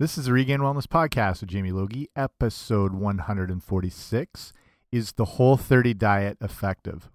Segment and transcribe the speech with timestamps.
[0.00, 2.08] This is the Regained Wellness Podcast with Jamie Logie.
[2.16, 4.52] Episode 146
[4.90, 7.10] Is the Whole 30 Diet Effective?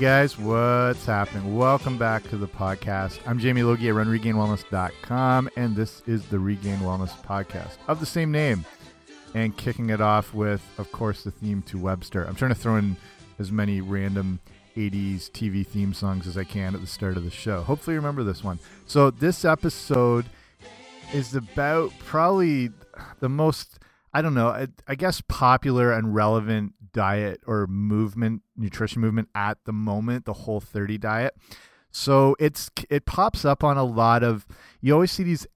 [0.00, 1.58] Guys, what's happening?
[1.58, 3.20] Welcome back to the podcast.
[3.26, 8.32] I'm Jamie Logie at RunRegainWellness.com, and this is the Regained Wellness Podcast of the same
[8.32, 8.64] name.
[9.34, 12.24] And kicking it off with, of course, the theme to Webster.
[12.24, 12.96] I'm trying to throw in
[13.38, 14.40] as many random
[14.74, 17.60] 80s TV theme songs as I can at the start of the show.
[17.60, 18.58] Hopefully, you remember this one.
[18.86, 20.24] So, this episode
[21.12, 22.70] is about probably
[23.18, 23.78] the most
[24.12, 29.58] I don't know, I, I guess popular and relevant diet or movement, nutrition movement at
[29.64, 31.34] the moment, the whole 30 diet.
[31.90, 34.46] So it's it pops up on a lot of
[34.80, 35.46] you always see these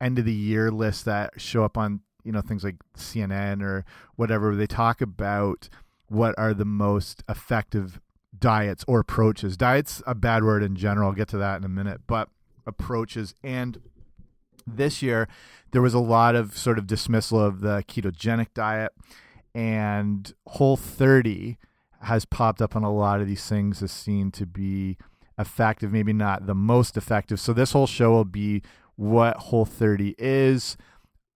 [0.00, 3.84] end of the year lists that show up on, you know, things like CNN or
[4.16, 4.54] whatever.
[4.54, 5.68] They talk about
[6.08, 8.00] what are the most effective
[8.38, 9.56] diets or approaches.
[9.56, 11.08] Diets a bad word in general.
[11.08, 12.28] I'll get to that in a minute, but
[12.66, 13.80] approaches and
[14.66, 15.26] this year
[15.72, 18.92] there was a lot of sort of dismissal of the ketogenic diet
[19.54, 21.58] and whole 30
[22.02, 24.96] has popped up on a lot of these things as seen to be
[25.38, 27.40] effective maybe not the most effective.
[27.40, 28.62] So this whole show will be
[28.96, 30.76] what whole 30 is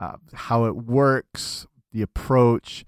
[0.00, 2.84] uh, how it works the approach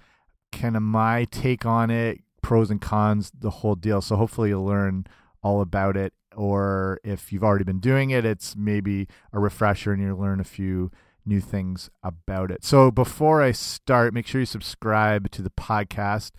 [0.53, 4.01] kind of my take on it pros and cons the whole deal.
[4.01, 5.07] So hopefully you'll learn
[5.43, 10.03] all about it or if you've already been doing it it's maybe a refresher and
[10.03, 10.91] you'll learn a few
[11.27, 12.65] new things about it.
[12.65, 16.33] So before i start make sure you subscribe to the podcast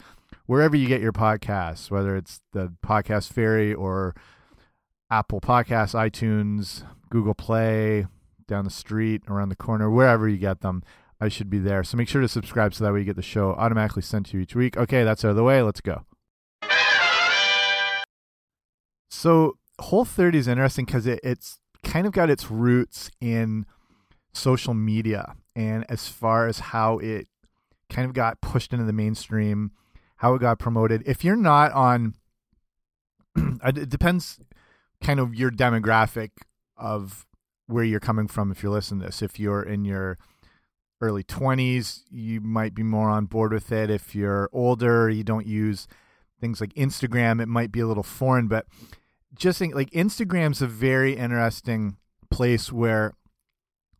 [0.45, 4.16] wherever you get your podcasts whether it's the podcast fairy or
[5.09, 8.06] apple podcasts itunes google play
[8.47, 10.84] down the street around the corner wherever you get them
[11.19, 11.84] i should be there.
[11.84, 14.38] So make sure to subscribe so that way you get the show automatically sent to
[14.38, 14.78] you each week.
[14.78, 15.61] Okay that's out of the way.
[15.61, 16.06] Let's go.
[19.09, 23.66] So Whole 30 is interesting because it, it's kind of got its roots in
[24.37, 27.27] social media and as far as how it
[27.89, 29.71] kind of got pushed into the mainstream,
[30.17, 31.03] how it got promoted.
[31.05, 32.15] If you're not on,
[33.35, 34.39] it depends
[35.01, 36.31] kind of your demographic
[36.75, 37.25] of
[37.67, 39.21] where you're coming from if you're listening to this.
[39.21, 40.17] If you're in your
[41.01, 43.89] early 20s, you might be more on board with it.
[43.89, 45.87] If you're older, you don't use
[46.39, 48.67] things like Instagram, it might be a little foreign, but
[49.35, 51.97] just think like Instagram's a very interesting
[52.29, 53.13] place where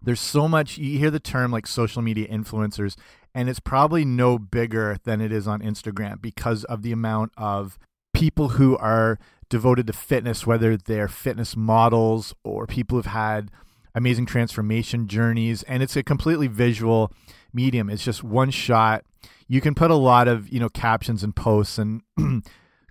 [0.02, 2.96] there's so much you hear the term like social media influencers
[3.38, 7.78] and it's probably no bigger than it is on Instagram because of the amount of
[8.12, 13.52] people who are devoted to fitness whether they're fitness models or people who've had
[13.94, 15.64] amazing transformation journeys.
[15.64, 17.12] And it's a completely visual
[17.54, 17.90] medium.
[17.90, 19.04] It's just one shot.
[19.48, 22.02] You can put a lot of you know captions and posts and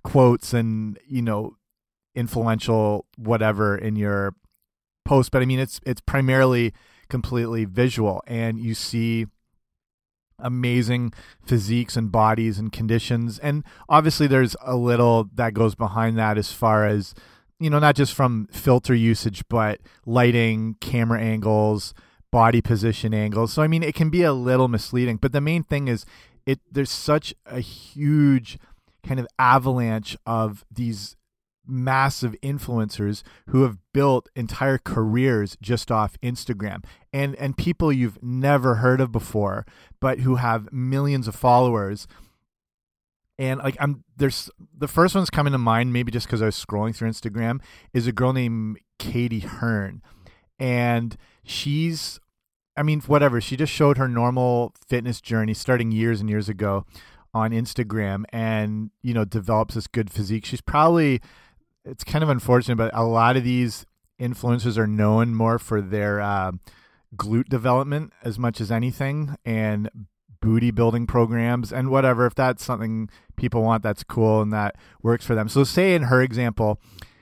[0.03, 1.57] quotes and you know
[2.15, 4.33] influential whatever in your
[5.05, 5.31] post.
[5.31, 6.73] But i mean it's it's primarily
[7.09, 9.27] completely visual and you see
[10.39, 11.13] amazing
[11.45, 13.39] physiques and bodies and conditions.
[13.39, 17.13] And obviously there's a little that goes behind that as far as
[17.59, 21.93] you know not just from filter usage but lighting camera angles
[22.31, 23.53] body position angles.
[23.53, 26.05] So i mean it can be a little misleading but the main thing is
[26.45, 28.59] it there's such a huge
[29.05, 31.15] kind of avalanche of these
[31.67, 36.83] massive influencers who have built entire careers just off Instagram.
[37.13, 39.65] And and people you've never heard of before
[39.99, 42.07] but who have millions of followers.
[43.39, 46.63] And like I'm there's the first one's coming to mind maybe just cuz I was
[46.63, 47.61] scrolling through Instagram
[47.93, 50.01] is a girl named Katie Hearn.
[50.59, 52.19] And she's
[52.75, 56.85] I mean whatever she just showed her normal fitness journey starting years and years ago
[57.33, 60.45] on Instagram and you know develops this good physique.
[60.45, 61.21] She's probably
[61.89, 63.85] it's kind of unfortunate, but a lot of these
[64.19, 66.51] influencers are known more for their uh,
[67.15, 69.89] glute development as much as anything and
[70.41, 72.25] booty building programs and whatever.
[72.25, 75.49] If that's something people want, that's cool and that works for them.
[75.49, 76.79] So, say in her example,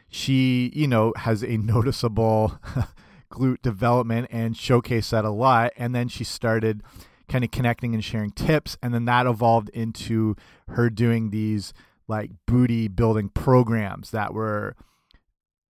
[0.10, 2.60] she, you know, has a noticeable
[3.32, 5.72] glute development and showcase that a lot.
[5.78, 6.82] And then she started
[7.28, 8.78] kind of connecting and sharing tips.
[8.82, 10.36] And then that evolved into
[10.70, 11.74] her doing these
[12.08, 14.76] like booty building programs that were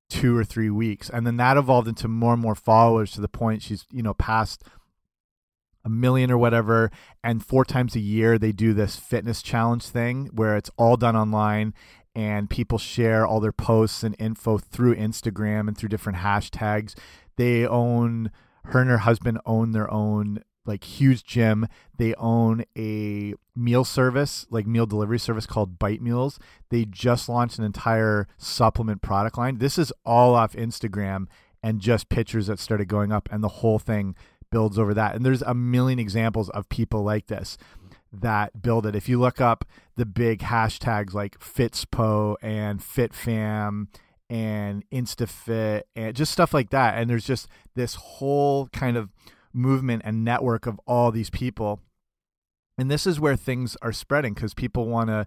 [0.09, 3.27] two or three weeks, and then that evolved into more and more followers to the
[3.27, 4.63] point she's you know past
[5.83, 6.89] a million or whatever
[7.23, 11.15] and four times a year they do this fitness challenge thing where it's all done
[11.15, 11.75] online
[12.15, 16.95] and people share all their posts and info through Instagram and through different hashtags.
[17.35, 18.31] They own
[18.65, 21.67] her and her husband own their own like huge gym.
[21.97, 26.39] They own a meal service, like meal delivery service called Bite Meals.
[26.69, 29.57] They just launched an entire supplement product line.
[29.59, 31.27] This is all off Instagram
[31.63, 34.15] and just pictures that started going up and the whole thing
[34.51, 35.15] builds over that.
[35.15, 37.57] And there's a million examples of people like this
[38.21, 38.95] that build it.
[38.95, 39.65] If you look up
[39.95, 43.87] the big hashtags like Fitspo and FitFam
[44.29, 49.09] and InstaFit and just stuff like that, and there's just this whole kind of
[49.55, 51.79] movement and network of all these people.
[52.77, 55.25] And this is where things are spreading because people want to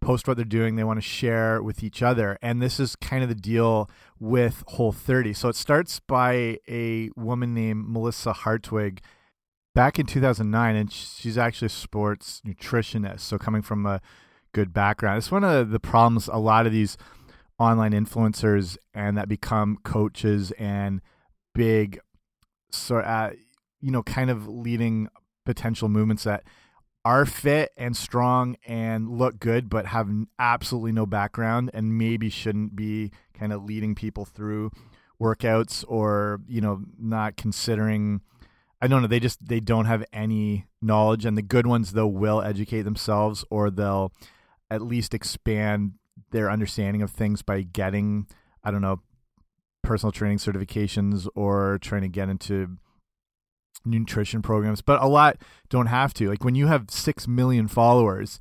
[0.00, 2.38] post what they're doing, they want to share with each other.
[2.40, 3.90] And this is kind of the deal
[4.20, 5.32] with Whole 30.
[5.32, 9.00] So it starts by a woman named Melissa Hartwig
[9.74, 14.00] back in 2009 and she's actually a sports nutritionist so coming from a
[14.52, 16.96] good background it's one of the problems a lot of these
[17.60, 21.00] online influencers and that become coaches and
[21.54, 22.00] big
[22.72, 23.30] so uh,
[23.80, 25.08] you know kind of leading
[25.44, 26.44] potential movements that
[27.04, 32.76] are fit and strong and look good but have absolutely no background and maybe shouldn't
[32.76, 34.70] be kind of leading people through
[35.20, 38.20] workouts or you know not considering
[38.80, 39.08] I don't know.
[39.08, 43.44] They just they don't have any knowledge, and the good ones though will educate themselves,
[43.50, 44.12] or they'll
[44.70, 45.94] at least expand
[46.30, 48.28] their understanding of things by getting
[48.62, 49.00] I don't know
[49.82, 52.76] personal training certifications or trying to get into
[53.90, 54.82] nutrition programs.
[54.82, 55.38] But a lot
[55.68, 56.28] don't have to.
[56.28, 58.38] Like when you have six million followers,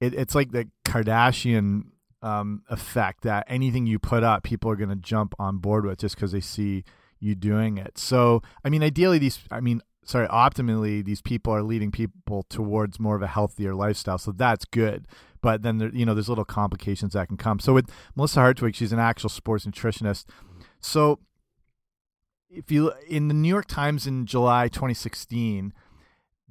[0.00, 1.84] it, it's like the Kardashian
[2.22, 5.98] um, effect that anything you put up, people are going to jump on board with
[5.98, 6.84] just because they see
[7.18, 7.98] you doing it.
[7.98, 12.98] So, I mean, ideally, these, I mean, sorry, optimally, these people are leading people towards
[12.98, 14.18] more of a healthier lifestyle.
[14.18, 15.06] So that's good.
[15.42, 17.58] But then, there, you know, there's little complications that can come.
[17.58, 20.26] So with Melissa Hartwig, she's an actual sports nutritionist.
[20.80, 21.20] So
[22.50, 25.72] if you, in the New York Times in July 2016,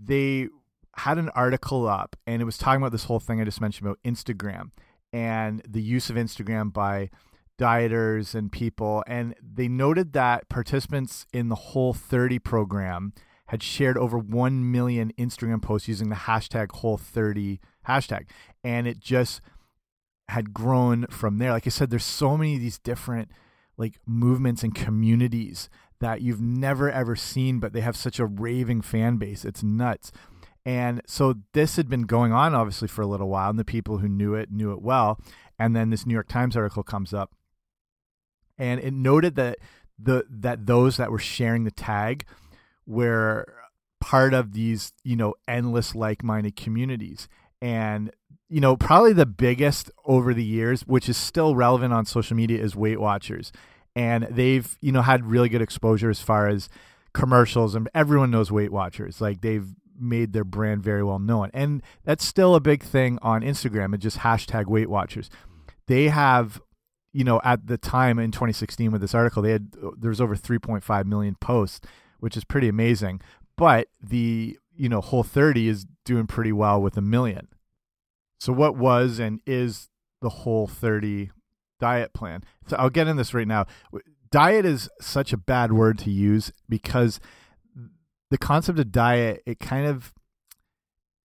[0.02, 0.48] they
[0.96, 3.88] had an article up and it was talking about this whole thing I just mentioned
[3.88, 4.72] about Instagram
[5.14, 7.10] and the use of Instagram by
[7.58, 9.04] dieters and people.
[9.08, 13.14] And they noted that participants in the Whole 30 program
[13.48, 18.28] had shared over 1 million Instagram posts using the hashtag Whole 30 hashtag.
[18.64, 19.42] And it just
[20.30, 21.52] had grown from there.
[21.52, 23.30] Like I said, there's so many of these different
[23.78, 25.70] like movements and communities
[26.00, 29.46] that you've never ever seen, but they have such a raving fan base.
[29.46, 30.12] It's nuts.
[30.66, 33.98] And so this had been going on obviously for a little while, and the people
[33.98, 35.20] who knew it knew it well.
[35.58, 37.34] And then this New York Times article comes up,
[38.58, 39.58] and it noted that
[40.02, 42.26] the that those that were sharing the tag
[42.86, 43.54] were
[44.00, 47.28] part of these you know endless like-minded communities
[47.62, 48.12] and
[48.48, 52.62] you know probably the biggest over the years which is still relevant on social media
[52.62, 53.52] is weight watchers
[54.00, 56.70] and they've you know had really good exposure as far as
[57.14, 59.20] commercials and everyone knows weight watchers.
[59.20, 59.68] Like they've
[60.00, 61.52] made their brand very well known.
[61.54, 65.30] And that's still a big thing on instagram and just hashtag weight watchers.
[65.88, 66.62] They have
[67.12, 70.36] you know at the time in 2016 with this article they had there was over
[70.36, 71.86] 3.5 million posts
[72.22, 73.20] which is pretty amazing.
[73.58, 77.50] But the you know whole 30 is doing pretty well with a million.
[78.40, 79.90] So what was and is
[80.22, 81.32] the whole 30
[81.80, 82.44] diet plan.
[82.68, 83.66] So i'll get in this right now.
[84.32, 87.20] Diet is such a bad word to use because
[88.30, 90.14] the concept of diet it kind of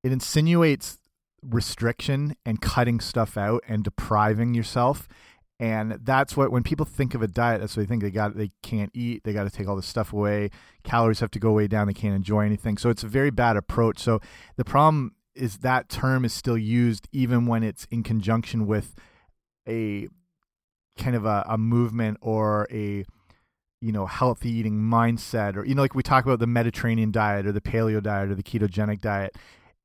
[0.02, 0.98] it insinuates
[1.42, 5.08] restriction and cutting stuff out and depriving yourself.
[5.58, 8.02] And that's what when people think of a diet that's what they think.
[8.02, 9.22] They got they can't eat.
[9.24, 10.50] They got to take all this stuff away.
[10.82, 11.86] Calories have to go way down.
[11.86, 12.78] They can't enjoy anything.
[12.78, 13.98] So it's a very bad approach.
[14.00, 14.20] So
[14.56, 18.94] the problem is that term is still used even when it's in conjunction with
[19.68, 20.08] a
[20.98, 23.04] kind of a, a movement or a
[23.80, 27.46] you know healthy eating mindset or you know like we talk about the mediterranean diet
[27.46, 29.36] or the paleo diet or the ketogenic diet.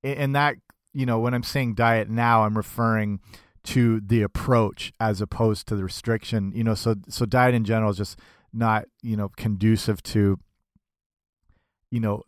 [0.04, 0.56] And that
[0.94, 3.20] you know when i'm saying diet now i'm referring
[3.64, 7.92] to the approach as opposed to the restriction you know so so diet in general
[7.92, 8.20] is just
[8.54, 10.40] not you know conducive to
[11.92, 12.24] you know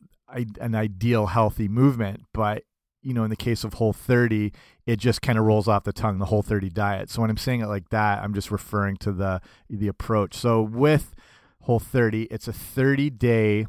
[0.60, 2.64] an ideal healthy movement but
[3.02, 4.52] you know in the case of whole 30
[4.86, 7.10] it just kind of rolls off the tongue the whole 30 diet.
[7.10, 10.36] So when i'm saying it like that i'm just referring to the the approach.
[10.36, 11.16] So with
[11.62, 13.68] whole 30 it's a 30 day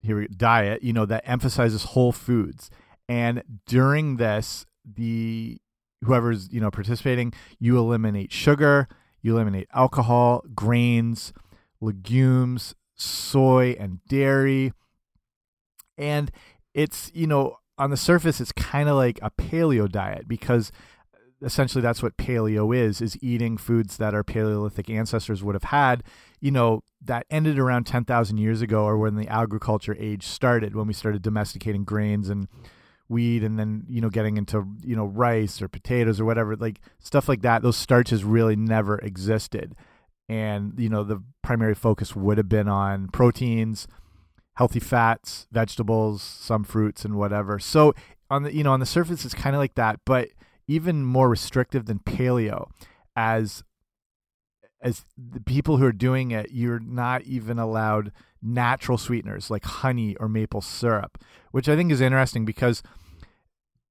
[0.00, 2.70] here we, diet you know that emphasizes whole foods.
[3.08, 5.58] And during this the
[6.04, 8.88] whoever's you know participating you eliminate sugar
[9.22, 11.32] you eliminate alcohol, grains,
[11.80, 14.72] legumes, soy, and dairy.
[15.96, 16.30] And
[16.74, 20.70] it's, you know, on the surface, it's kind of like a paleo diet because
[21.42, 26.04] essentially that's what paleo is is eating foods that our paleolithic ancestors would have had
[26.40, 30.86] you know that ended around 10,000 years ago or when the agriculture age started when
[30.86, 32.46] we started domesticating grains and
[33.08, 36.80] wheat and then you know getting into you know rice or potatoes or whatever like
[36.98, 37.62] stuff like that.
[37.62, 39.74] Those starches really never existed.
[40.28, 43.86] And you know the primary focus would have been on proteins
[44.54, 47.58] healthy fats vegetables some fruits and whatever.
[47.58, 47.94] So
[48.30, 50.28] on the you know on the surface it's kind of like that but
[50.66, 52.68] even more restrictive than paleo.
[53.14, 53.62] As
[54.82, 60.16] as the people who are doing it you're not even allowed natural sweeteners like honey
[60.16, 62.82] or maple syrup which i think is interesting because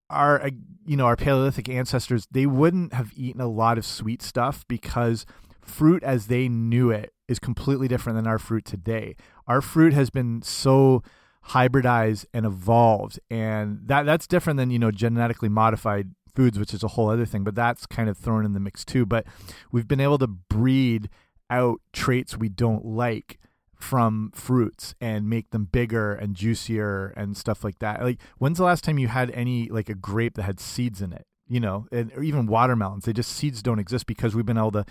[0.10, 0.50] our uh,
[0.86, 5.26] you know our paleolithic ancestors they wouldn't have eaten a lot of sweet stuff because
[5.62, 9.16] fruit as they knew it is completely different than our fruit today.
[9.48, 11.02] Our fruit has been so
[11.50, 16.84] hybridized and evolved and that that's different than you know genetically modified foods which is
[16.84, 19.06] a whole other thing but that's kind of thrown in the mix too.
[19.06, 19.26] But
[19.72, 21.10] we've been able to breed
[21.50, 23.40] out traits we don't like
[23.76, 28.04] from fruits and make them bigger and juicier and stuff like that.
[28.04, 31.14] Like when's the last time you had any like a grape that had seeds in
[31.14, 33.06] it you know and or even watermelons?
[33.06, 34.86] They just seeds don't exist because we've been able to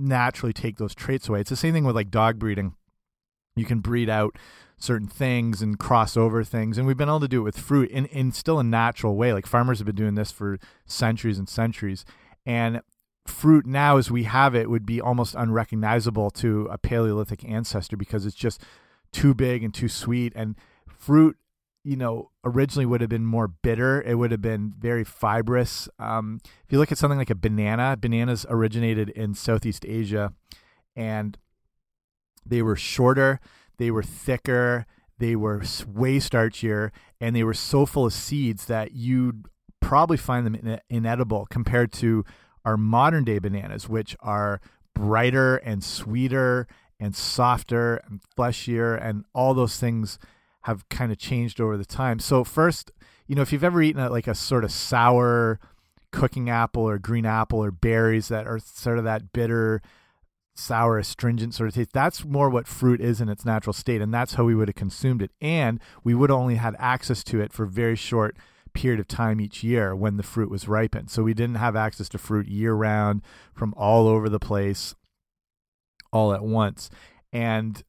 [0.00, 1.40] naturally take those traits away.
[1.40, 2.74] It's the same thing with like dog breeding.
[3.56, 4.36] You can breed out
[4.78, 7.90] certain things and cross over things and we've been able to do it with fruit
[7.90, 9.32] in, in still a natural way.
[9.32, 12.04] Like farmers have been doing this for centuries and centuries
[12.46, 12.80] and
[13.26, 18.24] fruit now as we have it would be almost unrecognizable to a paleolithic ancestor because
[18.24, 18.62] it's just
[19.12, 20.56] too big and too sweet and
[20.88, 21.36] fruit
[21.84, 24.02] you know originally would have been more bitter.
[24.02, 25.88] It would have been very fibrous.
[25.98, 30.32] Um, if you look at something like a banana bananas originated in southeast asia
[30.96, 31.38] and
[32.44, 33.40] they were shorter
[33.78, 34.86] they were thicker
[35.18, 39.46] they were way starchier and they were so full of seeds that you'd
[39.80, 42.24] probably find them in inedible compared to
[42.64, 44.60] our modern day bananas which are
[44.94, 46.66] brighter and sweeter
[46.98, 50.18] and softer and fleshier and all those things
[50.62, 52.18] have kind of changed over the time.
[52.18, 52.92] So first
[53.26, 55.60] you know if you've ever eaten a, like a sort of sour
[56.10, 59.80] cooking apple or green apple or berries that are sort of that bitter
[60.56, 64.12] sour astringent sort of taste that's more what fruit is in its natural state and
[64.12, 65.30] that's how we would have consumed it.
[65.40, 68.36] And we would only had access to it for very short
[68.72, 71.10] period of time each year when the fruit was ripened.
[71.10, 74.94] So we didn't have access to fruit year round from all over the place
[76.12, 76.90] all at once.
[77.32, 77.82] And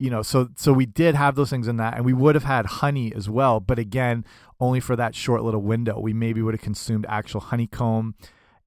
[0.00, 2.44] you know so so we did have those things in that and we would have
[2.44, 4.24] had honey as well but again
[4.60, 5.98] only for that short little window.
[5.98, 8.14] We maybe would have consumed actual honeycomb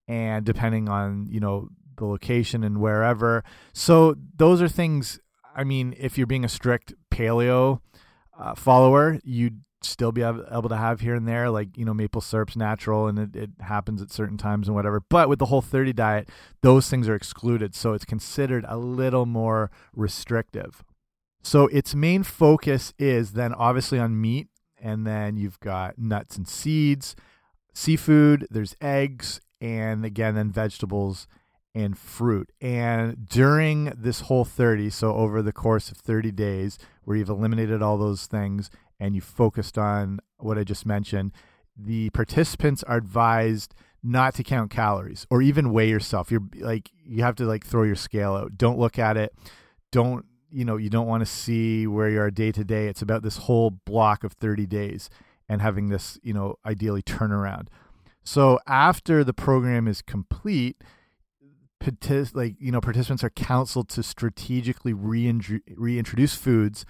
[0.07, 3.43] and depending on you know the location and wherever.
[3.71, 5.19] So those are things
[5.55, 7.79] i mean if you're being a strict paleo
[8.39, 12.21] uh, follower you'd still be able to have here and there like you know maple
[12.21, 14.99] syrup's natural and it, it happens at certain times and whatever.
[14.99, 16.29] But with the whole 30 diet
[16.61, 20.83] those things are excluded so it's considered a little more restrictive
[21.43, 24.47] so its main focus is then obviously on meat,
[24.81, 27.15] and then you've got nuts and seeds,
[27.73, 31.27] seafood, there's eggs, and again, then vegetables
[31.75, 32.51] and fruit.
[32.61, 37.81] And during this whole 30, so over the course of 30 days, where you've eliminated
[37.81, 38.69] all those things
[38.99, 41.31] and you focused on what I just mentioned,
[41.75, 43.73] the participants are advised
[44.03, 46.29] not to count calories or even weigh yourself.
[46.29, 48.57] You're like, you have to like throw your scale out.
[48.57, 49.33] Don't look at it.
[49.91, 52.87] Don't you know you don't want to see where you are day to day.
[52.87, 55.09] It's about this whole block of 30 days
[55.49, 57.67] and having this you know ideally turnaround.
[58.23, 60.77] So after the program is complete
[62.33, 66.85] like you know participants are counseled to strategically reintro- reintroduce foods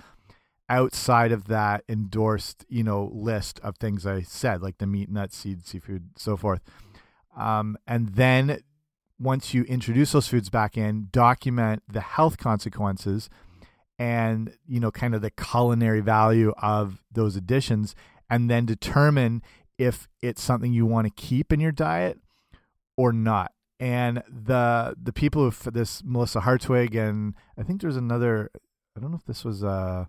[0.69, 5.35] outside of that endorsed you know list of things i said like the meat nuts
[5.35, 6.61] seeds seafood so forth.
[7.35, 8.59] Um, and then
[9.19, 13.29] once you introduce those foods back in document the health consequences
[13.99, 17.95] and you know kind of the culinary value of those additions
[18.29, 19.41] and then determine
[19.77, 22.19] if it's something you want to keep in your diet
[22.97, 23.51] or not.
[23.79, 28.49] And the the people who this Melissa Hartwig and I think there's another
[28.95, 30.07] I don't know if this was a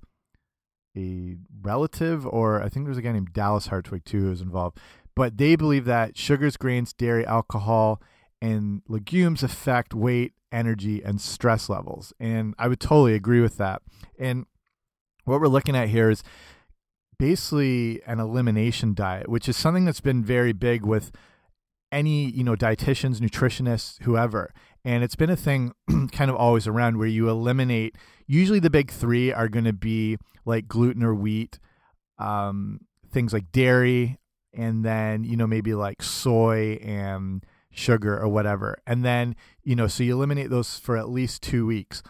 [0.97, 4.79] a relative or I think there's a guy named Dallas Hartwig too who's involved.
[5.17, 8.01] But they believe that sugars grains dairy alcohol
[8.41, 12.13] and legumes affect weight energy and stress levels.
[12.21, 13.83] And I would totally agree with that.
[14.19, 14.47] And
[15.25, 16.23] what we're looking at here is
[17.19, 21.11] basically an elimination diet, which is something that's been very big with
[21.91, 24.53] any, you know, dietitians, nutritionists, whoever.
[24.85, 25.73] and it's been a thing
[26.13, 27.97] kind of always around where you eliminate.
[28.27, 31.59] Usually, the big three are going to be like gluten or wheat,
[32.19, 32.81] um,
[33.11, 34.19] things like dairy,
[34.53, 37.45] and then you know maybe like soy and
[37.75, 38.79] sugar or whatever.
[38.87, 42.03] And then you know, so you eliminate those for at least two weeks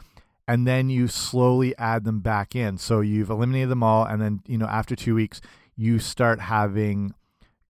[0.47, 2.79] and then you slowly add them back in.
[2.79, 5.41] So you've eliminated them all, and then you know after two weeks
[5.77, 7.15] you start having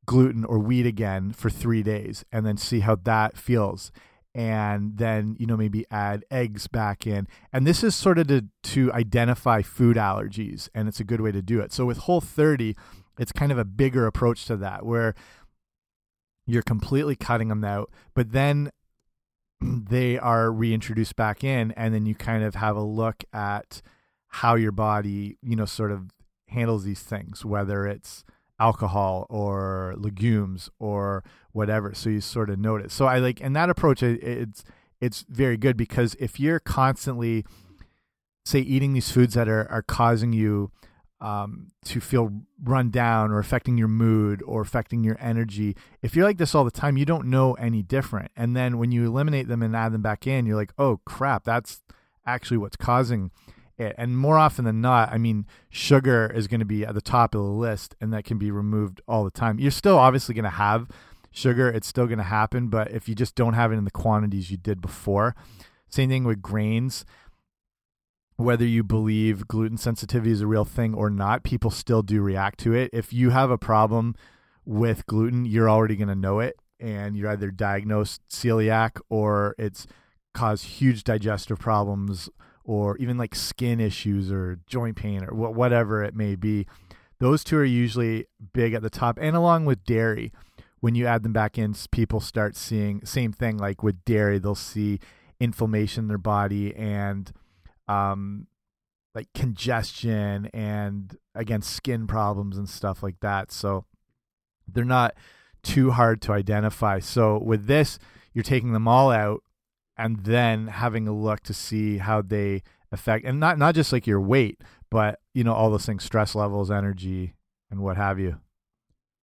[0.07, 3.93] gluten or wheat again for three days, and then see how that feels.
[4.35, 8.47] And then you know maybe add eggs back in, and this is sort of to
[8.65, 11.73] to identify food allergies, and it's a good way to do it.
[11.73, 12.75] So with Whole 30,
[13.19, 15.15] it's kind of a bigger approach to that, where
[16.47, 18.71] you're completely cutting them out, but then
[19.61, 23.81] they are reintroduced back in and then you kind of have a look at
[24.29, 26.11] how your body you know sort of
[26.49, 28.25] handles these things whether it's
[28.59, 31.95] alcohol or legumes or whatever.
[31.95, 32.93] So you sort of notice.
[32.93, 34.65] So i like and that approach it's
[35.01, 37.45] it's very good because if you're constantly
[38.45, 40.71] say eating these foods that are are causing you
[41.21, 42.31] um, to feel
[42.63, 45.77] run down or affecting your mood or affecting your energy.
[46.03, 48.31] If you're like this all the time, you don't know any different.
[48.37, 51.45] And then when you eliminate them and add them back in, you're like, oh crap,
[51.45, 51.83] that's
[52.27, 53.31] actually what's causing
[53.79, 53.95] it.
[53.97, 57.35] And more often than not, I mean, sugar is going to be at the top
[57.35, 59.59] of the list and that can be removed all the time.
[59.59, 60.89] You're still obviously going to have
[61.31, 63.91] sugar, it's still going to happen, but if you just don't have it in the
[63.91, 65.35] quantities you did before,
[65.89, 67.05] same thing with grains
[68.37, 72.59] whether you believe gluten sensitivity is a real thing or not, people still do react
[72.61, 72.91] to it.
[72.93, 74.15] If you have a problem
[74.65, 79.87] with gluten, you're already going to know it, and you're either diagnosed celiac or it's
[80.33, 82.29] caused huge digestive problems
[82.65, 86.67] or even like skin issues or joint pain or wh whatever it may be.
[87.21, 90.33] Those two are usually big at the top, and along with dairy.
[90.81, 93.57] When you add them back in, people start seeing same thing.
[93.57, 94.99] Like with dairy, they'll see
[95.41, 97.33] inflammation in their body and
[97.89, 98.47] um
[99.15, 103.53] like congestion and again skin problems and stuff like that.
[103.53, 103.85] So
[104.67, 105.15] they're not
[105.63, 106.99] too hard to identify.
[106.99, 107.99] So with this
[108.33, 109.43] you're taking them all out
[109.97, 114.07] and then having a look to see how they affect and not not just like
[114.07, 117.35] your weight but you know all those things stress levels energy
[117.71, 118.41] and what have you.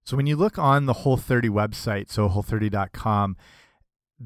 [0.03, 3.37] So when you look on the whole 30 website so whole30.com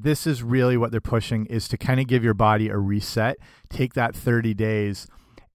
[0.02, 3.38] this is really what they're pushing is to kind of give your body a reset
[3.70, 5.06] take that 30 days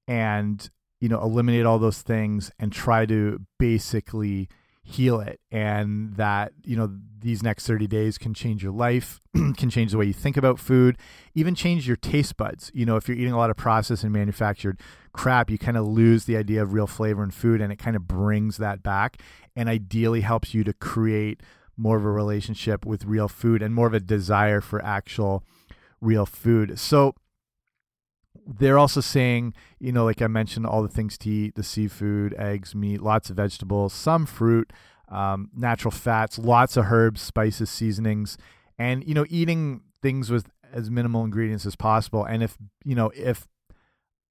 [0.07, 4.47] and you know eliminate all those things and try to basically
[4.83, 5.39] heal it.
[5.51, 9.97] And that you know these next 30 days can change your life can change the
[9.97, 10.97] way you think about food
[11.35, 12.71] even change your taste buds.
[12.73, 14.79] You know if you're eating a lot of processed and manufactured
[15.13, 17.95] crap you kind of lose the idea of real flavor in food and it kind
[17.95, 19.21] of brings that back
[19.55, 21.41] and ideally helps you to create
[21.77, 25.43] more of a relationship with real food and more of a desire for actual
[25.99, 26.77] real food.
[26.79, 27.15] So
[28.45, 32.33] they're also saying, you know, like I mentioned, all the things to eat the seafood,
[32.37, 34.71] eggs, meat, lots of vegetables, some fruit,
[35.09, 38.37] um, natural fats, lots of herbs, spices, seasonings,
[38.79, 42.23] and, you know, eating things with as minimal ingredients as possible.
[42.23, 43.47] And if, you know, if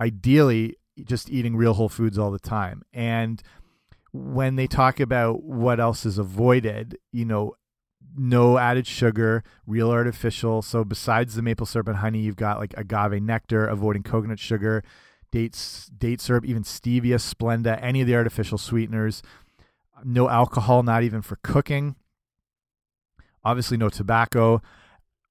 [0.00, 2.83] ideally just eating real whole foods all the time.
[2.92, 3.42] And,
[4.12, 7.54] when they talk about what else is avoided, you know,
[8.16, 10.62] no added sugar, real artificial.
[10.62, 14.82] So besides the maple syrup and honey, you've got like agave nectar, avoiding coconut sugar,
[15.30, 19.22] dates, date syrup, even stevia, Splenda, any of the artificial sweeteners.
[20.04, 21.94] No alcohol, not even for cooking.
[23.44, 24.60] Obviously, no tobacco.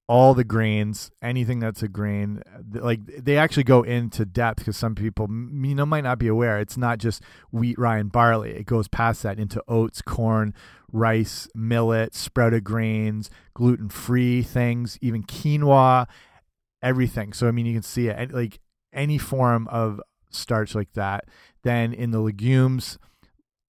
[0.09, 2.41] All the grains, anything that's a grain,
[2.73, 6.59] like they actually go into depth because some people, you know, might not be aware.
[6.59, 8.49] It's not just wheat, rye, and barley.
[8.49, 10.55] It goes past that into oats, corn,
[10.91, 16.07] rice, millet, sprouted grains, gluten free things, even quinoa,
[16.81, 17.31] everything.
[17.31, 18.59] So I mean, you can see it like
[18.91, 21.25] any form of starch like that.
[21.61, 22.97] Then in the legumes,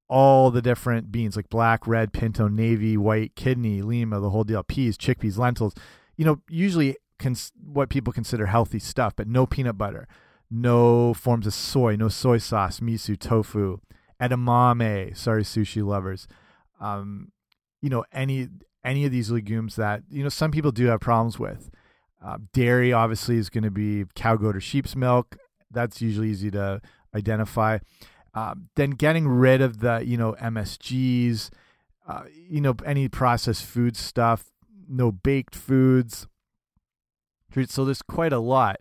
[0.09, 4.63] all the different beans like black, red, pinto, navy, white, kidney, lima, the whole deal,
[4.63, 5.75] peas, chickpeas, lentils.
[6.19, 6.97] You know, usually
[7.65, 10.07] what people consider healthy stuff, but no peanut butter,
[10.51, 13.81] no forms of soy, no soy sauce, miso, tofu,
[14.21, 15.17] edamame.
[15.17, 16.29] Sorry, sushi lovers
[16.81, 17.33] um,
[17.81, 18.49] you know any
[18.85, 21.71] any of these legumes that you know some people do have problems with.
[22.25, 25.37] Uh, dairy obviously is going to be cow, goat, or sheep's milk.
[25.71, 26.81] That's usually easy to
[27.15, 27.79] identify.
[28.35, 31.51] Um, then getting rid of the you know MSGs,
[32.09, 34.51] uh, you know any processed food stuff,
[34.89, 36.27] no baked foods.
[37.67, 38.77] So there's quite a lot,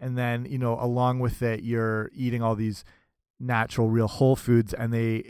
[0.00, 2.84] and then you know along with it, you're eating all these
[3.38, 5.24] natural, real whole foods, and they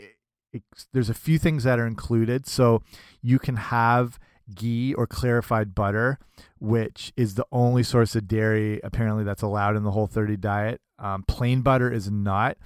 [0.93, 2.45] there's a few things that are included.
[2.45, 2.81] So
[3.21, 4.19] you can have
[4.53, 6.19] ghee or clarified butter,
[6.59, 10.81] which is the only source of dairy apparently that's allowed in the Whole 30 diet.
[10.99, 12.57] Um, plain butter is not,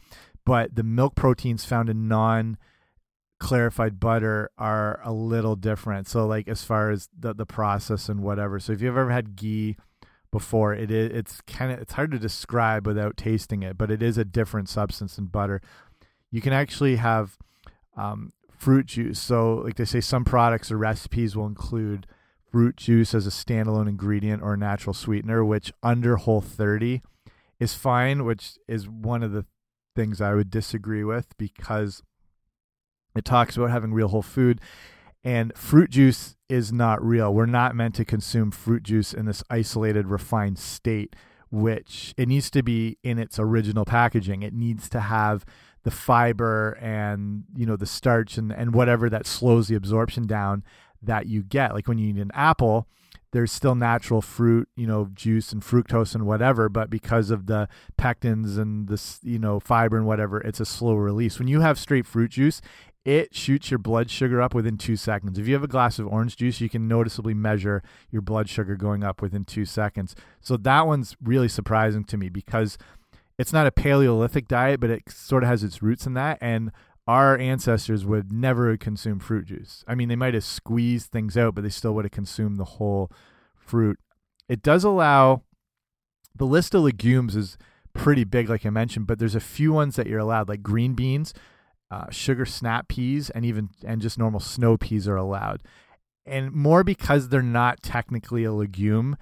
[0.46, 2.58] but the milk proteins found in non
[3.40, 6.08] clarified butter are a little different.
[6.08, 8.60] So like as far as the the process and whatever.
[8.60, 9.78] So if you've ever had ghee
[10.32, 14.02] before, it is it's kind of it's hard to describe without tasting it, but it
[14.02, 15.62] is a different substance than butter.
[16.32, 17.38] You can actually have
[17.96, 19.20] um, fruit juice.
[19.20, 22.08] So like they say, some products or recipes will include
[22.52, 27.02] fruit juice as a standalone ingredient or natural sweetener, which under Whole 30
[27.60, 29.46] is fine, which is one of the
[29.96, 32.04] things I would disagree with because
[33.18, 34.62] it talks about having real whole food
[35.24, 37.34] and fruit juice is not real.
[37.34, 41.16] We're not meant to consume fruit juice in this isolated, refined state,
[41.50, 44.42] which it needs to be in its original packaging.
[44.42, 45.46] It needs to have
[45.84, 50.64] the fiber and you know the starch and and whatever that slows the absorption down
[51.02, 51.74] that you get.
[51.74, 52.88] Like when you eat an apple,
[53.32, 57.68] there's still natural fruit, you know, juice and fructose and whatever, but because of the
[57.98, 61.38] pectins and this, you know, fiber and whatever, it's a slow release.
[61.38, 62.62] When you have straight fruit juice,
[63.08, 65.40] it shoots your blood sugar up within two seconds.
[65.40, 68.76] If you have a glass of orange juice, you can noticeably measure your blood sugar
[68.76, 70.14] going up within two seconds.
[70.42, 72.78] So that one's really surprising to me because
[73.38, 76.38] it's not a Paleolithic diet, but it sort of has its roots in that.
[76.42, 76.74] And
[77.08, 79.86] our ancestors would never consume fruit juice.
[79.88, 82.66] I mean, they might have squeezed things out, but they still would have consumed the
[82.66, 83.10] whole
[83.56, 83.98] fruit.
[84.50, 85.44] It does allow
[86.36, 87.58] the list of legumes is
[87.94, 90.94] pretty big, like I mentioned, but there's a few ones that you're allowed, like green
[90.94, 91.34] beans
[91.90, 95.64] uh, sugar snap peas and even and just normal snow peas are allowed.
[96.26, 99.18] And more because they're not technically a legume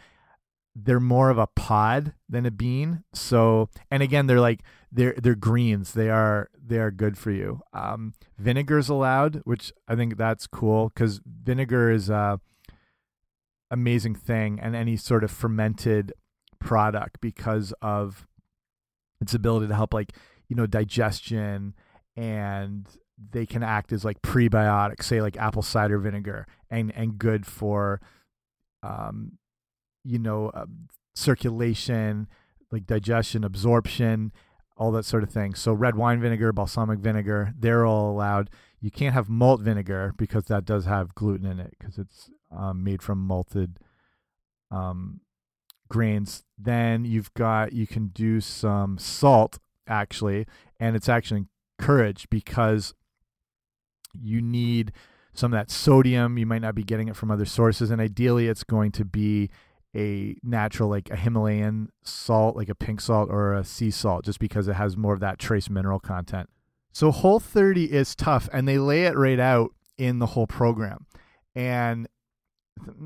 [0.75, 3.03] they're more of a pod than a bean.
[3.13, 5.93] So and again they're like they're they're greens.
[5.93, 7.61] They are they are good for you.
[7.73, 12.39] Um vinegar's allowed which i think that's cool because vinegar is a
[13.71, 16.13] amazing thing and any sort of fermented
[16.59, 18.27] product because of
[19.21, 20.11] its ability to help like
[20.49, 21.73] you know digestion
[22.15, 22.87] and
[23.31, 28.01] they can act as like prebiotics, say like apple cider vinegar, and and good for,
[28.83, 29.33] um,
[30.03, 30.65] you know, uh,
[31.15, 32.27] circulation,
[32.71, 34.31] like digestion, absorption,
[34.77, 35.55] all that sort of thing.
[35.55, 38.49] So red wine vinegar, balsamic vinegar, they're all allowed.
[38.81, 42.83] You can't have malt vinegar because that does have gluten in it because it's um,
[42.83, 43.79] made from malted
[44.71, 45.21] um,
[45.87, 46.43] grains.
[46.57, 50.45] Then you've got you can do some salt actually,
[50.79, 51.45] and it's actually
[51.77, 52.93] courage because
[54.13, 54.91] you need
[55.33, 56.37] some of that sodium.
[56.37, 59.49] You might not be getting it from other sources, and ideally, it's going to be
[59.95, 64.39] a natural, like a Himalayan salt, like a pink salt or a sea salt, just
[64.39, 66.49] because it has more of that trace mineral content.
[66.91, 71.05] So, Whole 30 is tough, and they lay it right out in the whole program.
[71.55, 72.07] And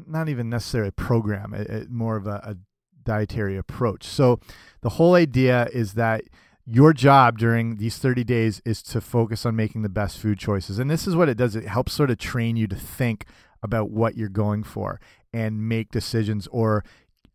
[0.08, 2.58] not even necessarily a program, it, it, more of a, a
[3.04, 4.04] dietary approach.
[4.04, 4.40] So,
[4.82, 6.24] the whole idea is that
[6.72, 10.78] your job during these 30 days is to focus on making the best food choices.
[10.78, 13.26] And this is what it does it helps sort of train you to think
[13.64, 15.00] about what you're going for
[15.34, 16.84] and make decisions or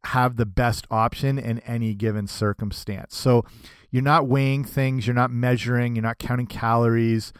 [0.04, 3.16] have the best option in any given circumstance.
[3.16, 3.44] So
[3.90, 7.32] you're not weighing things, you're not measuring, you're not counting calories.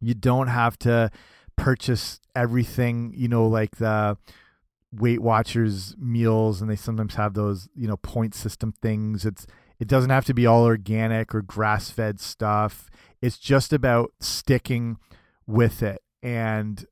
[0.00, 1.10] You don't have to
[1.56, 4.16] purchase everything, you know, like the
[4.92, 9.24] Weight Watchers meals and they sometimes have those, you know, point system things.
[9.24, 9.46] It's
[9.80, 12.90] it doesn't have to be all organic or grass fed stuff.
[13.20, 14.98] It's just about sticking
[15.46, 16.84] with it and,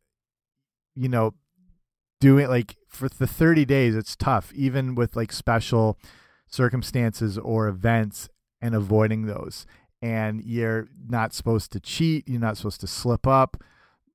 [0.94, 1.35] you know,
[2.20, 5.99] doing like for the 30 days, it's tough, even with like special
[6.49, 8.29] circumstances or events
[8.61, 9.66] and avoiding those.
[10.01, 12.29] And you're not supposed to cheat.
[12.29, 13.62] You're not supposed to slip up.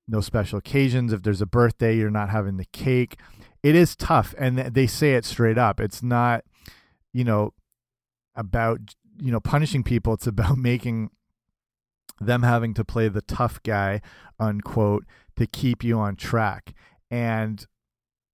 [0.07, 1.13] No special occasions.
[1.13, 3.17] If there's a birthday, you're not having the cake.
[3.63, 4.33] It is tough.
[4.37, 5.79] And they say it straight up.
[5.79, 6.43] It's not,
[7.13, 7.53] you know,
[8.35, 11.09] about you know punishing people it's about making
[12.19, 14.01] them having to play the tough guy
[14.39, 16.73] unquote to keep you on track.
[17.09, 17.65] And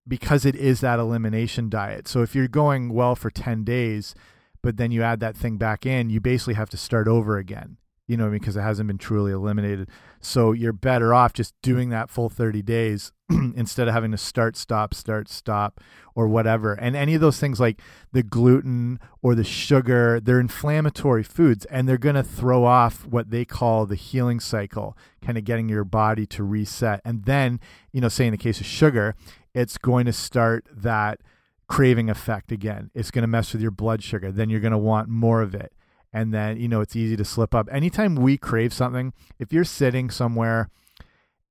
[0.06, 4.14] because it is that elimination diet so if you're going well for 10 days
[4.62, 7.76] but then you add that thing back in you basically have to start over again
[8.08, 9.88] you know because it hasn't been truly eliminated.
[10.20, 14.56] So you're better off just doing that full 30 days instead of having to start
[14.56, 15.80] stop start stop
[16.16, 16.72] or whatever.
[16.72, 17.80] And any of those things like
[18.12, 23.30] the gluten or the sugar they're inflammatory foods and they're going to throw off what
[23.30, 27.00] they call the healing cycle kind of getting your body to reset.
[27.04, 27.60] And then
[27.92, 29.14] you know say in the case of sugar
[29.54, 31.20] it's going to start that
[31.68, 32.90] craving effect again.
[32.94, 34.32] It's going to mess with your blood sugar.
[34.32, 35.72] Then you're going to want more of it
[36.12, 39.64] and then you know it's easy to slip up anytime we crave something if you're
[39.64, 40.68] sitting somewhere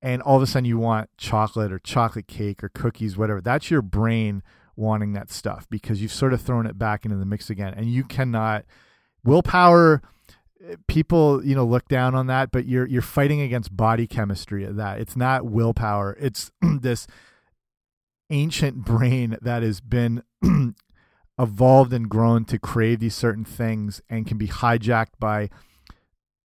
[0.01, 3.41] and all of a sudden you want chocolate or chocolate cake or cookies, whatever.
[3.41, 4.43] That's your brain
[4.75, 7.87] wanting that stuff because you've sort of thrown it back into the mix again, and
[7.91, 8.63] you cannot
[9.23, 10.03] willpower.
[10.63, 14.63] eh, People, you know, look down on that, but you're you're fighting against body chemistry
[14.65, 14.99] of that.
[14.99, 16.15] It's not willpower.
[16.19, 17.07] It's this
[18.29, 20.21] ancient brain that has been
[21.39, 25.49] evolved and grown to crave these certain things and can be hijacked by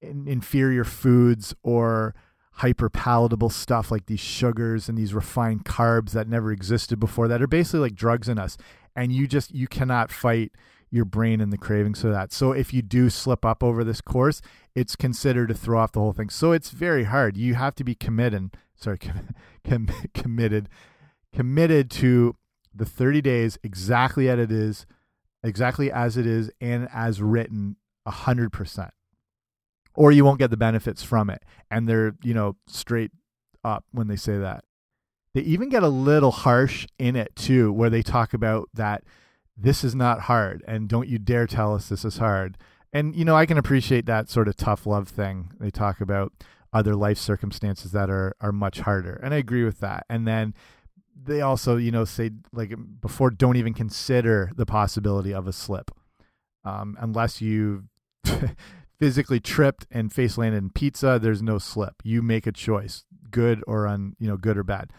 [0.02, 2.14] inferior foods or
[2.56, 7.40] hyper palatable stuff like these sugars and these refined carbs that never existed before that
[7.40, 8.58] are basically like drugs in us.
[8.94, 10.52] And you just you cannot fight
[10.90, 12.32] your brain and the cravings for that.
[12.32, 14.42] So if you do slip up over this course
[14.74, 16.30] it's considered to throw off the whole thing.
[16.30, 17.36] So it's very hard.
[17.36, 20.68] You have to be committed sorry com, com, committed
[21.32, 22.36] committed to
[22.74, 24.86] the 30 days exactly as it is
[25.44, 28.90] exactly as it is and as written 100%
[29.94, 33.10] or you won't get the benefits from it and they're you know straight
[33.64, 34.64] up when they say that.
[35.34, 39.04] They even get a little harsh in it too where they talk about that
[39.56, 42.58] this is not hard and don't you dare tell us this is hard.
[42.92, 46.32] And you know i can appreciate that sort of tough love thing they talk about
[46.74, 49.20] other life circumstances that are are much harder.
[49.22, 50.04] And i agree with that.
[50.08, 50.54] And then
[51.14, 55.90] they also you know say like before don't even consider the possibility of a slip
[56.64, 57.84] um, unless you
[58.98, 61.96] physically tripped and face landed in pizza there's no slip.
[62.04, 64.92] You make a choice good or un you know good or bad.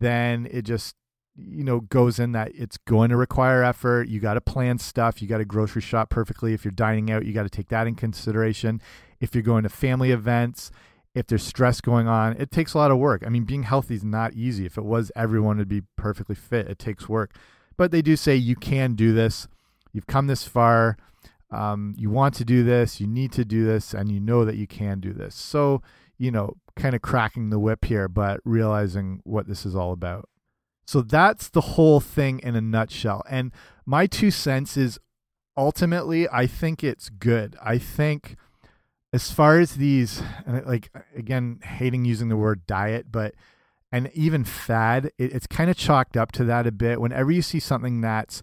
[0.00, 0.94] Then it just
[1.36, 4.08] you know goes in that it's going to require effort.
[4.08, 5.20] You got to plan stuff.
[5.20, 6.54] You got to grocery shop perfectly.
[6.54, 8.80] If you're dining out you got to take that in consideration.
[9.20, 10.70] If you're going to family events
[11.16, 13.24] if there's stress going on it takes a lot of work.
[13.26, 14.66] I mean being healthy is not easy.
[14.66, 16.68] If it was everyone would be perfectly fit.
[16.68, 17.34] It takes work.
[17.76, 19.48] But they do say you can do this.
[19.92, 20.96] You've come this far.
[21.50, 23.00] Um, you want to do this.
[23.00, 23.94] You need to do this.
[23.94, 25.34] And you know that you can do this.
[25.34, 25.82] So
[26.18, 30.28] you know kind of cracking the whip here but realizing what this is all about.
[30.86, 33.22] So that's the whole thing in a nutshell.
[33.28, 33.52] And
[33.84, 34.98] my two cents is
[35.56, 37.56] ultimately, I think it's good.
[37.62, 38.36] I think
[39.12, 43.34] as far as these, like, again, hating using the word diet, but,
[43.92, 47.00] and even fad, it, it's kind of chalked up to that a bit.
[47.00, 48.42] Whenever you see something that's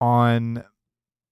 [0.00, 0.64] on,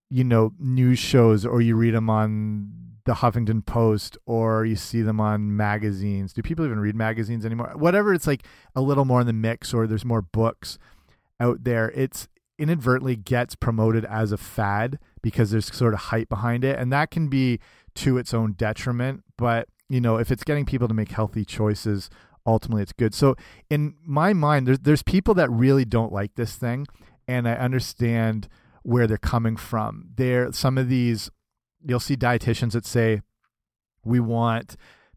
[0.08, 2.70] you know, news shows or you read them on
[3.04, 6.32] the Huffington Post or you see them on magazines.
[6.32, 7.72] Do people even read magazines anymore?
[7.74, 10.78] Whatever, it's like a little more in the mix or there's more books
[11.38, 11.90] out there.
[11.94, 16.78] It's inadvertently gets promoted as a fad because there's sort of hype behind it.
[16.78, 17.58] And that can be
[17.96, 19.22] to its own detriment.
[19.36, 22.10] But, you know, if it's getting people to make healthy choices,
[22.46, 23.14] ultimately it's good.
[23.14, 23.36] So
[23.68, 26.86] in my mind, there's, there's people that really don't like this thing.
[27.28, 28.48] And I understand
[28.82, 30.06] where they're coming from.
[30.16, 31.30] There, some of these
[31.84, 33.22] you'll see dietitians that say
[34.04, 34.76] we want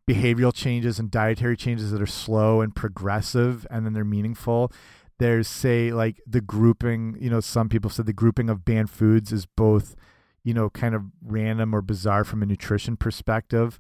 [0.10, 4.72] behavioral changes and dietary changes that are slow and progressive and then they're meaningful
[5.20, 9.32] there's say like the grouping you know some people said the grouping of banned foods
[9.32, 9.96] is both
[10.44, 13.80] you know kind of random or bizarre from a nutrition perspective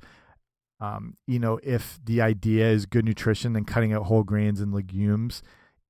[0.80, 4.74] um, you know if the idea is good nutrition then cutting out whole grains and
[4.74, 5.42] legumes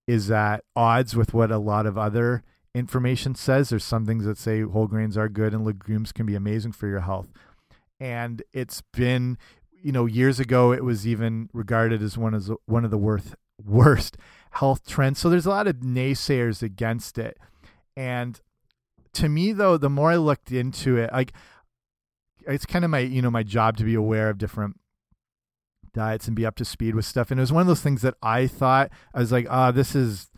[0.08, 2.44] is at odds with what a lot of other
[2.76, 3.70] information says.
[3.70, 6.88] There's some things that say whole grains are good and legumes can be amazing for
[6.88, 7.32] your health.
[8.00, 9.38] And it's been,
[9.72, 12.98] you know, years ago it was even regarded as one of the, one of the
[12.98, 14.18] worst worst
[14.52, 15.20] health trends.
[15.20, 17.38] So there's a lot of naysayers against it.
[17.96, 18.42] And
[19.14, 21.34] to me though, the more I looked into it, like
[22.48, 24.80] it's kind of my, you know, my job to be aware of different
[25.94, 27.32] diets and be up to speed with stuff.
[27.32, 29.72] And it was one of those things that I thought I was like, ah, oh,
[29.72, 30.30] this is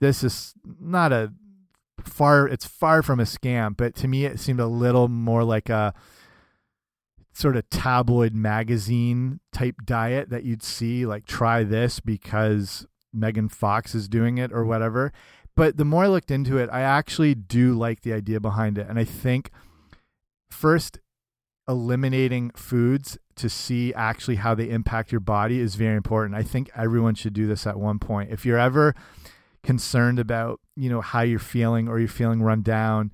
[0.00, 1.32] this is not a
[2.04, 5.68] far it's far from a scam but to me it seemed a little more like
[5.68, 5.92] a
[7.32, 13.94] sort of tabloid magazine type diet that you'd see like try this because Megan Fox
[13.94, 15.12] is doing it or whatever
[15.56, 18.86] but the more I looked into it I actually do like the idea behind it.
[18.88, 19.50] And I think
[20.50, 20.98] first
[21.68, 26.36] eliminating foods to see actually how they impact your body is very important.
[26.36, 28.30] I think everyone should do this at one point.
[28.30, 28.94] If you're ever
[29.62, 33.10] concerned about you know how you're feeling or you're feeling run down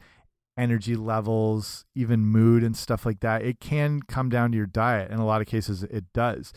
[0.59, 5.11] energy levels even mood and stuff like that it can come down to your diet.
[5.11, 6.53] In a lot of cases it does.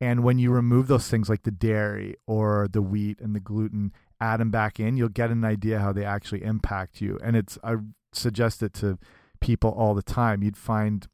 [0.00, 3.92] And when you remove those things like the dairy or the wheat and the gluten
[4.22, 7.18] add them back in you'll get an idea how they actually impact you.
[7.22, 7.74] And it's i
[8.12, 8.98] suggest it to
[9.40, 10.42] people all the time.
[10.42, 11.08] You'd find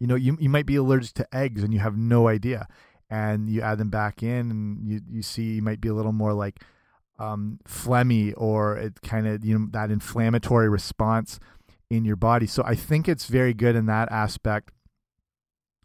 [0.00, 2.66] you know you, you might be allergic to eggs and you have no idea.
[3.10, 6.12] And you add them back in and you, you see you might be a little
[6.12, 6.62] more like
[7.18, 11.38] um, phlegmy or it kind of you know that inflammatory response
[11.90, 12.46] in your body.
[12.46, 14.72] So I think it's very good in that aspect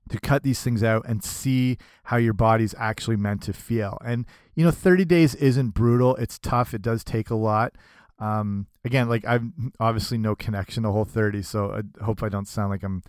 [0.09, 3.97] to cut these things out and see how your body's actually meant to feel.
[4.03, 6.15] And you know, 30 days isn't brutal.
[6.17, 6.73] It's tough.
[6.73, 7.73] It does take a lot.
[8.19, 9.45] Um, again, like I've
[9.79, 13.01] obviously no connection to whole 30, so I hope I don't sound like I'm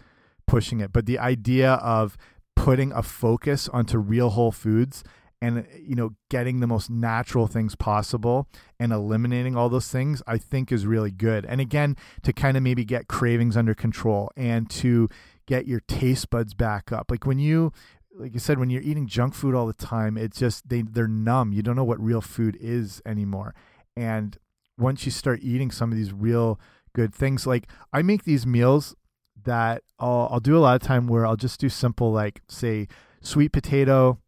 [0.46, 0.92] pushing it.
[0.92, 2.16] But the idea of
[2.54, 5.02] putting a focus onto real whole foods
[5.42, 8.46] and you know getting the most natural things possible
[8.78, 12.62] and eliminating all those things i think is really good and again to kind of
[12.62, 15.08] maybe get cravings under control and to
[15.50, 17.10] get your taste buds back up.
[17.10, 17.72] Like when you
[18.14, 21.08] like you said when you're eating junk food all the time it's just they they're
[21.08, 21.52] numb.
[21.52, 23.54] You don't know what real food is anymore.
[23.96, 24.38] And
[24.78, 26.58] once you start eating some of these real
[26.92, 28.96] good things like i make these meals
[29.44, 32.88] that I'll, I'll do a lot of time where i'll just do simple like say
[33.20, 34.18] sweet potato.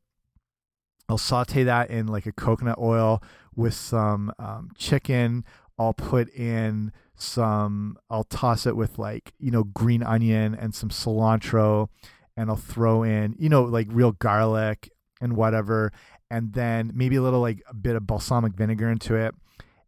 [1.09, 3.23] I'll saute that in like a coconut oil
[3.55, 5.45] with some um, chicken.
[5.79, 10.89] I'll put in some, I'll toss it with like, you know, green onion and some
[10.91, 11.89] cilantro.
[12.37, 15.93] And I'll throw in, you know, like real garlic and whatever.
[16.31, 19.35] And then maybe a little like a bit of balsamic vinegar into it.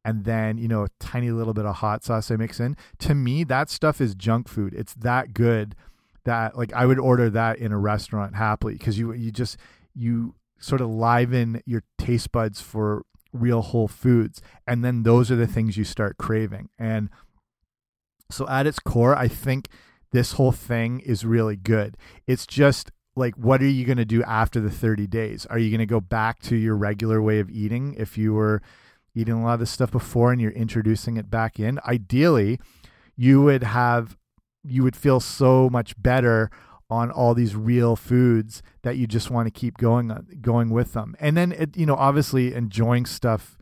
[0.04, 2.76] And then, you know, a tiny little bit of hot sauce I mix in.
[2.98, 4.74] To me, that stuff is junk food.
[4.74, 5.74] It's that good
[6.24, 9.56] that like I would order that in a restaurant happily because you you just
[9.94, 14.40] you sort of liven your taste buds for real whole foods.
[14.66, 16.70] And then those are the things you start craving.
[16.78, 17.10] And
[18.30, 19.68] so at its core i think
[20.14, 21.96] this whole thing is really good.
[22.28, 25.44] It's just like what are you going to do after the 30 days?
[25.46, 28.62] Are you going to go back to your regular way of eating if you were
[29.16, 31.80] eating a lot of this stuff before and you're introducing it back in?
[31.84, 32.60] Ideally
[33.16, 34.16] you would have
[34.62, 36.48] you would feel so much better
[36.94, 41.16] on all these real foods that you just want to keep going going with them.
[41.18, 43.58] And then it, you know, obviously enjoying stuff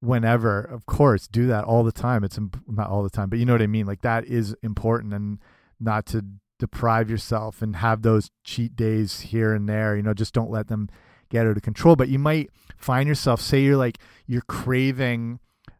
[0.00, 2.24] whenever, of course, do that all the time.
[2.24, 3.86] It's not all the time, but you know what I mean?
[3.86, 5.38] Like that is important and
[5.78, 6.24] not to
[6.58, 10.68] deprive yourself and have those cheat days here and there, you know, just don't let
[10.68, 10.88] them
[11.28, 15.38] get out of control, but you might find yourself say you're like you're craving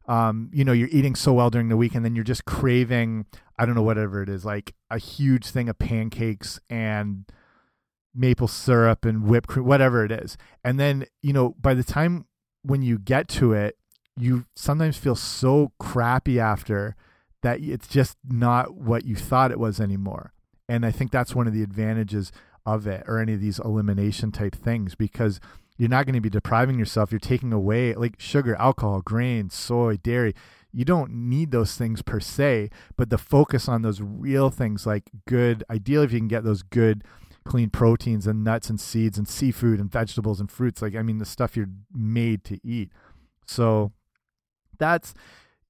[0.09, 3.27] um, you know, you're eating so well during the week and then you're just craving,
[3.59, 7.25] I don't know, whatever it is, like a huge thing of pancakes and
[8.15, 10.37] maple syrup and whipped cream, whatever it is.
[10.65, 12.27] And then, you know, by the time
[12.63, 13.77] when you get to it,
[14.17, 16.97] you sometimes feel so crappy after
[17.43, 20.33] that it's just not what you thought it was anymore.
[20.69, 22.33] And I think that's one of the advantages
[22.65, 25.39] of it or any of these elimination type things because
[25.79, 27.13] you're not going to be depriving yourself.
[27.13, 30.35] You're taking away like sugar, alcohol, grain, soy, dairy.
[30.73, 35.11] You don't need those things per se, but the focus on those real things like
[35.27, 37.03] good, ideally, if you can get those good,
[37.45, 41.19] clean proteins and nuts and seeds and seafood and vegetables and fruits, like, I mean,
[41.19, 42.91] the stuff you're made to eat.
[43.47, 43.93] So
[44.79, 45.15] that's,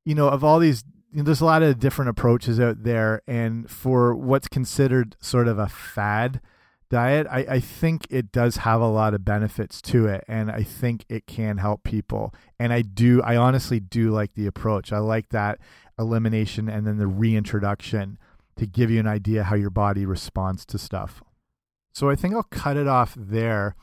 [0.05, 0.83] you know, of all these,
[1.13, 3.23] you know, there's a lot of different approaches out there.
[3.27, 6.41] And for what's considered sort of a fad,
[6.89, 10.25] diet, I, I think it does have a lot of benefits to it.
[10.29, 12.35] And I think it can help people.
[12.59, 14.93] And I do, I honestly do like the approach.
[14.93, 15.59] I like that
[15.99, 18.19] elimination and then the reintroduction
[18.57, 21.23] to give you an idea how your body responds to stuff.
[21.93, 23.75] So I think I'll cut it off there.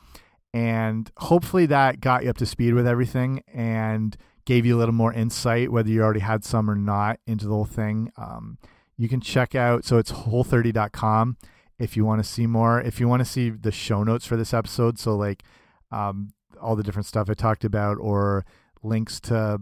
[0.52, 4.94] And hopefully that got you up to speed with everything and gave you a little
[4.94, 8.12] more insight, whether you already had some or not, into the whole thing.
[8.16, 8.58] Um,
[8.96, 11.36] you can check out, so it's whole30.com
[11.78, 12.78] if you want to see more.
[12.80, 15.42] If you want to see the show notes for this episode, so like
[15.90, 18.44] um, all the different stuff I talked about or
[18.82, 19.60] links to,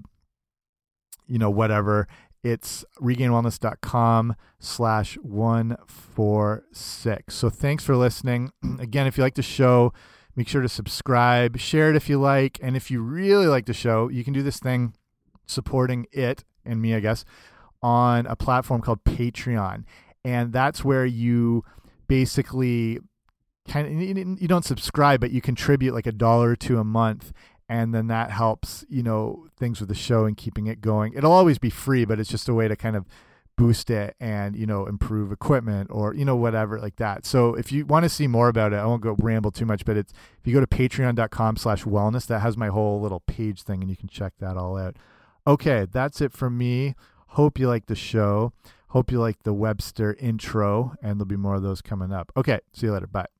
[1.27, 2.09] you know, whatever,
[2.43, 7.35] it's regainedwellness.com slash 146.
[7.35, 8.51] So thanks for listening.
[8.81, 9.93] Again, if you like the show,
[10.35, 12.59] make sure to subscribe, share it if you like.
[12.63, 14.95] And if you really like the show, you can do this thing
[15.47, 17.25] supporting it and me, I guess,
[17.83, 19.85] on a platform called Patreon.
[20.25, 21.65] And that's where you
[22.13, 22.99] basically
[23.67, 27.33] kind of you don't subscribe but you contribute like a dollar two a month
[27.71, 31.15] and then that helps you know things with the show and keeping it going.
[31.15, 33.07] It'll always be free but it's just a way to kind of
[33.57, 37.25] boost it and you know improve equipment or you know whatever like that.
[37.25, 39.87] So if you want to see more about it i won't go ramble too much
[39.87, 43.63] but it's if you go to patreon.com slash wellness that has my whole little page
[43.63, 44.97] thing and you can check that all out.
[45.47, 46.95] Okay that's it for me.
[47.29, 48.53] Hope you like the show
[48.93, 52.31] Hope you like the Webster intro, and there'll be more of those coming up.
[52.37, 53.07] Okay, see you later.
[53.07, 53.32] Bye.